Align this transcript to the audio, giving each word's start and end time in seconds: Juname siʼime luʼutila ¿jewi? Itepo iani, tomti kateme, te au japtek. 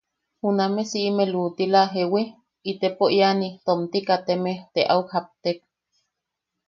Juname 0.41 0.81
siʼime 0.91 1.23
luʼutila 1.33 1.81
¿jewi? 1.93 2.21
Itepo 2.71 3.05
iani, 3.17 3.49
tomti 3.65 3.99
kateme, 4.07 4.53
te 4.73 4.81
au 4.93 5.01
japtek. 5.11 5.57